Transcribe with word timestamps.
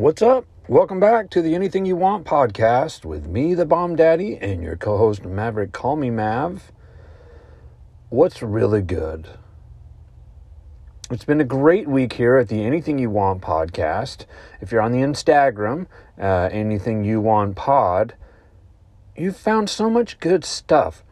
What's 0.00 0.22
up? 0.22 0.46
Welcome 0.66 0.98
back 0.98 1.28
to 1.28 1.42
the 1.42 1.54
Anything 1.54 1.84
You 1.84 1.94
Want 1.94 2.24
podcast 2.24 3.04
with 3.04 3.26
me, 3.26 3.52
the 3.52 3.66
Bomb 3.66 3.96
Daddy, 3.96 4.38
and 4.38 4.62
your 4.62 4.74
co 4.74 4.96
host, 4.96 5.26
Maverick. 5.26 5.72
Call 5.72 5.96
me 5.96 6.08
Mav. 6.08 6.72
What's 8.08 8.40
really 8.40 8.80
good? 8.80 9.28
It's 11.10 11.26
been 11.26 11.42
a 11.42 11.44
great 11.44 11.86
week 11.86 12.14
here 12.14 12.38
at 12.38 12.48
the 12.48 12.64
Anything 12.64 12.98
You 12.98 13.10
Want 13.10 13.42
podcast. 13.42 14.24
If 14.62 14.72
you're 14.72 14.80
on 14.80 14.92
the 14.92 15.00
Instagram, 15.00 15.86
uh, 16.18 16.48
Anything 16.50 17.04
You 17.04 17.20
Want 17.20 17.54
Pod, 17.54 18.14
you've 19.14 19.36
found 19.36 19.68
so 19.68 19.90
much 19.90 20.18
good 20.18 20.46
stuff. 20.46 21.04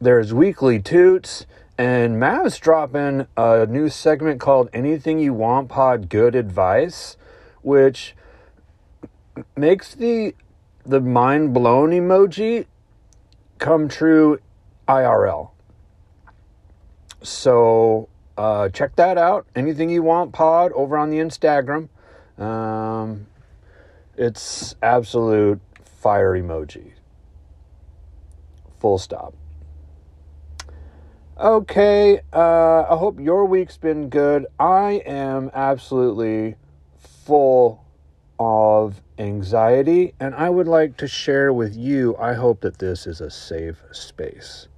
There's 0.00 0.32
weekly 0.32 0.80
tutes, 0.80 1.44
and 1.76 2.20
Mav's 2.20 2.58
dropping 2.58 3.26
a 3.36 3.66
new 3.66 3.88
segment 3.88 4.40
called 4.40 4.70
Anything 4.72 5.18
You 5.18 5.34
Want 5.34 5.68
Pod 5.68 6.08
Good 6.08 6.36
Advice, 6.36 7.16
which 7.62 8.14
makes 9.56 9.94
the 9.94 10.34
the 10.84 11.00
mind 11.00 11.54
blown 11.54 11.90
emoji 11.90 12.66
come 13.58 13.88
true 13.88 14.38
IRL. 14.88 15.50
So 17.22 18.08
uh, 18.36 18.68
check 18.70 18.96
that 18.96 19.16
out. 19.16 19.46
Anything 19.54 19.90
you 19.90 20.02
want 20.02 20.32
pod 20.32 20.72
over 20.72 20.98
on 20.98 21.10
the 21.10 21.18
Instagram. 21.18 21.88
Um, 22.38 23.26
it's 24.16 24.74
absolute 24.82 25.60
fire 25.84 26.32
emoji. 26.32 26.92
Full 28.80 28.98
stop. 28.98 29.34
Okay, 31.38 32.20
uh, 32.32 32.82
I 32.82 32.96
hope 32.96 33.18
your 33.18 33.46
week's 33.46 33.76
been 33.76 34.08
good. 34.08 34.46
I 34.58 35.02
am 35.06 35.50
absolutely 35.54 36.56
full 37.24 37.84
of 38.38 39.00
anxiety, 39.18 40.14
and 40.18 40.34
I 40.34 40.50
would 40.50 40.68
like 40.68 40.96
to 40.98 41.06
share 41.06 41.52
with 41.52 41.76
you. 41.76 42.16
I 42.16 42.34
hope 42.34 42.60
that 42.62 42.78
this 42.78 43.06
is 43.06 43.20
a 43.20 43.30
safe 43.30 43.82
space. 43.92 44.68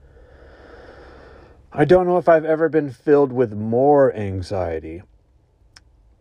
I 1.73 1.84
don't 1.84 2.06
know 2.06 2.19
if 2.19 2.28
I've 2.28 2.45
ever 2.45 2.69
been 2.69 2.91
filled 2.91 3.33
with 3.33 3.53
more 3.53 4.14
anxiety. 4.14 5.03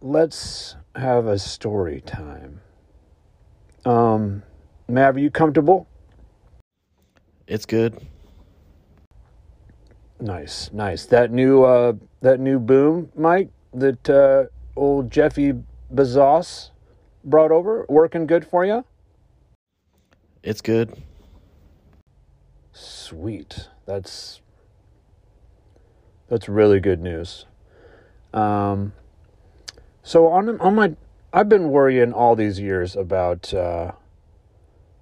Let's 0.02 0.76
have 0.96 1.28
a 1.28 1.38
story 1.38 2.02
time. 2.02 2.62
Um, 3.86 4.44
Mav, 4.88 5.16
are 5.16 5.20
you 5.20 5.30
comfortable? 5.30 5.88
It's 7.48 7.66
good. 7.66 8.00
Nice, 10.20 10.72
nice. 10.72 11.06
That 11.08 11.32
new 11.32 11.64
uh 11.64 11.94
that 12.22 12.40
new 12.40 12.58
boom 12.58 13.12
mic 13.16 13.50
that 13.74 14.10
uh 14.10 14.46
old 14.76 15.12
Jeffy 15.12 15.54
Bezos 15.94 16.72
brought 17.24 17.52
over, 17.52 17.86
working 17.88 18.26
good 18.26 18.46
for 18.46 18.66
you? 18.66 18.84
It's 20.42 20.62
good. 20.62 20.94
Sweet. 22.72 23.70
That's 23.86 24.42
that's 26.28 26.50
really 26.50 26.80
good 26.80 27.00
news. 27.00 27.46
Um 28.34 28.94
so 30.02 30.28
on 30.28 30.60
on 30.60 30.76
my 30.76 30.96
I've 31.32 31.50
been 31.50 31.70
worrying 31.70 32.12
all 32.12 32.36
these 32.36 32.60
years 32.60 32.96
about 32.96 33.54
uh 33.54 33.92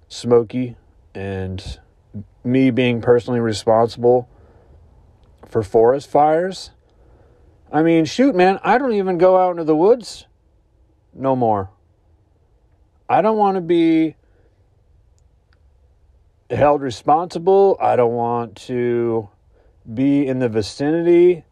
Smokey 0.08 0.76
and 1.14 1.80
me 2.44 2.70
being 2.70 3.00
personally 3.00 3.40
responsible 3.40 4.28
for 5.46 5.62
forest 5.62 6.10
fires. 6.10 6.70
I 7.72 7.82
mean, 7.82 8.04
shoot, 8.04 8.34
man, 8.34 8.58
I 8.62 8.76
don't 8.76 8.92
even 8.92 9.16
go 9.16 9.38
out 9.38 9.52
into 9.52 9.64
the 9.64 9.76
woods 9.76 10.26
no 11.14 11.36
more. 11.36 11.70
I 13.08 13.22
don't 13.22 13.36
want 13.36 13.56
to 13.56 13.60
be 13.60 14.16
held 16.50 16.82
responsible. 16.82 17.76
I 17.80 17.96
don't 17.96 18.14
want 18.14 18.56
to 18.66 19.28
be 19.92 20.26
in 20.26 20.38
the 20.38 20.48
vicinity 20.48 21.44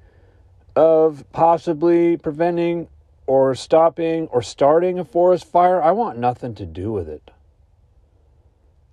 of 0.77 1.25
possibly 1.33 2.17
preventing 2.17 2.89
or 3.27 3.55
stopping 3.55 4.27
or 4.29 4.43
starting 4.43 4.99
a 4.99 5.05
forest 5.05 5.45
fire. 5.45 5.83
I 5.83 5.91
want 5.93 6.19
nothing 6.19 6.55
to 6.57 6.67
do 6.67 6.93
with 6.93 7.09
it. 7.09 7.31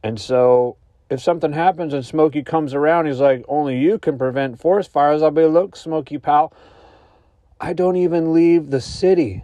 And 0.03 0.19
so 0.19 0.77
if 1.09 1.21
something 1.21 1.53
happens 1.53 1.93
and 1.93 2.05
Smokey 2.05 2.43
comes 2.43 2.73
around, 2.73 3.05
he's 3.07 3.19
like, 3.19 3.45
only 3.47 3.79
you 3.79 3.97
can 3.97 4.17
prevent 4.17 4.59
forest 4.59 4.91
fires. 4.91 5.21
I'll 5.21 5.31
be, 5.31 5.45
look, 5.45 5.75
Smokey 5.75 6.17
pal, 6.17 6.53
I 7.59 7.73
don't 7.73 7.95
even 7.95 8.33
leave 8.33 8.69
the 8.69 8.81
city. 8.81 9.43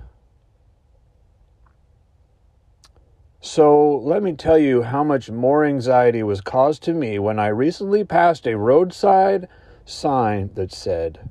So 3.45 3.97
let 3.97 4.23
me 4.23 4.31
tell 4.37 4.57
you 4.57 4.83
how 4.83 5.03
much 5.03 5.29
more 5.29 5.65
anxiety 5.65 6.23
was 6.23 6.39
caused 6.39 6.81
to 6.83 6.93
me 6.93 7.19
when 7.19 7.39
I 7.39 7.47
recently 7.47 8.05
passed 8.05 8.47
a 8.47 8.57
roadside 8.57 9.49
sign 9.83 10.51
that 10.53 10.71
said, 10.71 11.29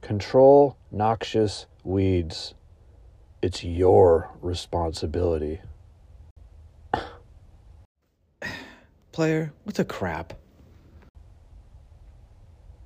Control 0.00 0.76
noxious 0.90 1.66
weeds. 1.84 2.54
It's 3.42 3.62
your 3.62 4.32
responsibility. 4.40 5.60
Player, 9.12 9.52
what's 9.62 9.78
a 9.78 9.84
crap? 9.84 10.34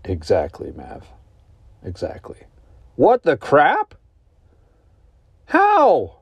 Exactly, 0.04 0.70
Mav. 0.72 1.06
Exactly. 1.82 2.40
What 2.96 3.22
the 3.22 3.38
crap? 3.38 3.94
How? 5.46 6.18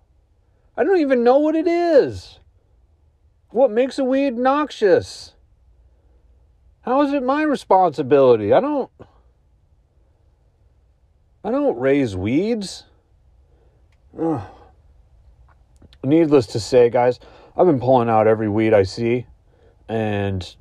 I 0.77 0.85
don't 0.85 1.01
even 1.01 1.25
know 1.25 1.39
what 1.39 1.57
it 1.57 1.67
is. 1.67 2.39
What 3.55 3.71
makes 3.71 4.01
a 4.01 4.05
weed 4.05 4.37
noxious? 4.37 5.33
How 6.81 7.03
is 7.03 7.13
it 7.13 7.23
my 7.23 7.45
responsibility? 7.45 8.53
I 8.53 8.59
don't 8.59 8.91
I 11.45 11.53
don't 11.53 11.79
raise 11.79 12.17
weeds. 12.17 12.83
Ugh. 14.21 14.43
Needless 16.03 16.49
to 16.49 16.59
say, 16.59 16.91
guys, 16.91 17.21
I've 17.57 17.67
been 17.67 17.79
pulling 17.79 18.09
out 18.09 18.27
every 18.27 18.49
weed 18.49 18.75
I 18.75 18.83
see 18.83 19.25
and 19.89 20.57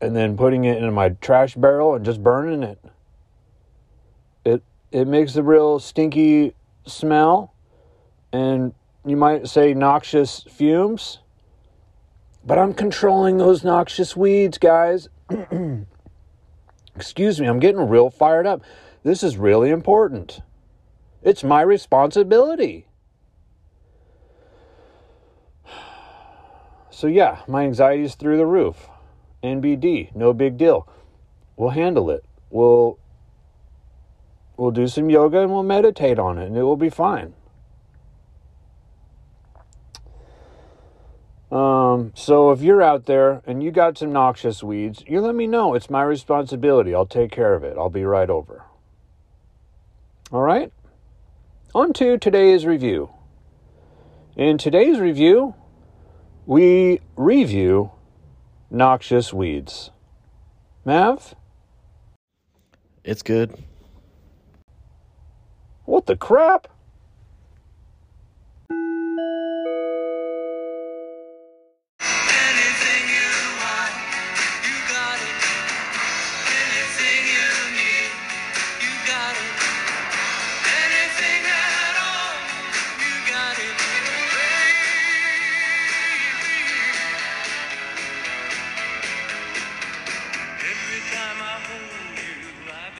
and 0.00 0.16
then 0.16 0.36
putting 0.36 0.64
it 0.64 0.82
in 0.82 0.92
my 0.92 1.10
trash 1.10 1.54
barrel 1.54 1.94
and 1.94 2.04
just 2.04 2.20
burning 2.20 2.64
it. 2.64 2.80
It 4.44 4.64
it 4.90 5.06
makes 5.06 5.36
a 5.36 5.42
real 5.44 5.78
stinky 5.78 6.56
smell 6.84 7.54
and 8.32 8.74
you 9.06 9.16
might 9.16 9.46
say 9.46 9.72
noxious 9.72 10.44
fumes. 10.50 11.20
But 12.48 12.58
I'm 12.58 12.72
controlling 12.72 13.36
those 13.36 13.62
noxious 13.62 14.16
weeds, 14.16 14.56
guys. 14.56 15.10
Excuse 16.96 17.38
me, 17.38 17.46
I'm 17.46 17.60
getting 17.60 17.86
real 17.86 18.08
fired 18.08 18.46
up. 18.46 18.62
This 19.02 19.22
is 19.22 19.36
really 19.36 19.68
important. 19.68 20.40
It's 21.22 21.44
my 21.44 21.60
responsibility. 21.60 22.86
So, 26.88 27.06
yeah, 27.06 27.42
my 27.46 27.64
anxiety 27.64 28.04
is 28.04 28.14
through 28.14 28.38
the 28.38 28.46
roof. 28.46 28.88
NBD, 29.42 30.16
no 30.16 30.32
big 30.32 30.56
deal. 30.56 30.88
We'll 31.54 31.70
handle 31.70 32.10
it. 32.10 32.24
We'll 32.48 32.98
we'll 34.56 34.70
do 34.70 34.88
some 34.88 35.10
yoga 35.10 35.40
and 35.40 35.52
we'll 35.52 35.62
meditate 35.62 36.18
on 36.18 36.38
it 36.38 36.46
and 36.46 36.56
it 36.56 36.62
will 36.62 36.78
be 36.78 36.88
fine. 36.88 37.34
Um, 41.98 42.12
so 42.14 42.52
if 42.52 42.62
you're 42.62 42.82
out 42.82 43.06
there 43.06 43.42
and 43.46 43.62
you 43.62 43.70
got 43.70 43.98
some 43.98 44.12
noxious 44.12 44.62
weeds, 44.62 45.02
you 45.06 45.20
let 45.20 45.34
me 45.34 45.46
know. 45.46 45.74
It's 45.74 45.90
my 45.90 46.02
responsibility. 46.02 46.94
I'll 46.94 47.06
take 47.06 47.32
care 47.32 47.54
of 47.54 47.64
it. 47.64 47.76
I'll 47.76 47.90
be 47.90 48.04
right 48.04 48.30
over. 48.30 48.64
All 50.30 50.42
right? 50.42 50.72
On 51.74 51.92
to 51.94 52.16
today's 52.18 52.66
review. 52.66 53.10
In 54.36 54.58
today's 54.58 55.00
review, 55.00 55.54
we 56.46 57.00
review 57.16 57.90
noxious 58.70 59.32
weeds. 59.32 59.90
Mav? 60.84 61.34
It's 63.02 63.22
good. 63.22 63.56
What 65.84 66.06
the 66.06 66.16
crap? 66.16 66.68